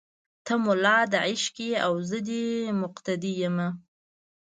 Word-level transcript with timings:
ته 0.45 0.53
مولا 0.63 0.97
دې 1.11 1.17
عشق 1.27 1.55
یې 1.67 1.73
او 1.85 1.93
زه 2.09 2.17
دې 2.27 2.45
مقتدي 2.81 3.31
یمه 3.41 3.67